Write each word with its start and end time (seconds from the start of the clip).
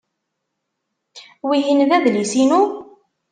Wihin 1.47 1.79
d 1.89 1.91
adlis-inu? 1.95 2.61